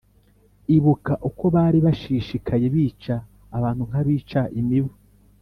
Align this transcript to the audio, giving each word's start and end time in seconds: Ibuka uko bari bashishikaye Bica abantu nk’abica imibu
Ibuka 0.75 1.13
uko 1.29 1.43
bari 1.55 1.79
bashishikaye 1.85 2.65
Bica 2.73 3.15
abantu 3.57 3.81
nk’abica 3.89 4.41
imibu 4.59 4.93